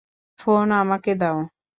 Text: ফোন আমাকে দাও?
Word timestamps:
ফোন 0.39 0.67
আমাকে 0.81 1.11
দাও? 1.21 1.37